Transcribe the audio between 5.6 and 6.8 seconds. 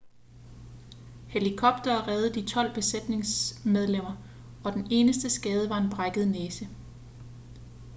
var en brækket næse